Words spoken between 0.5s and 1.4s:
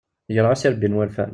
irebbi n wurfan.